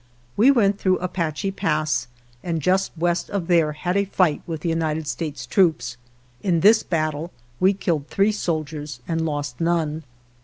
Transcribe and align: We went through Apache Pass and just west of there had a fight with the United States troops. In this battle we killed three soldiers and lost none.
We 0.35 0.49
went 0.49 0.79
through 0.79 0.97
Apache 0.97 1.51
Pass 1.51 2.07
and 2.43 2.59
just 2.59 2.91
west 2.97 3.29
of 3.29 3.45
there 3.45 3.73
had 3.73 3.95
a 3.95 4.05
fight 4.05 4.41
with 4.47 4.61
the 4.61 4.69
United 4.69 5.05
States 5.07 5.45
troops. 5.45 5.95
In 6.41 6.61
this 6.61 6.81
battle 6.81 7.31
we 7.59 7.73
killed 7.73 8.07
three 8.07 8.31
soldiers 8.31 8.99
and 9.07 9.21
lost 9.23 9.61
none. 9.61 10.01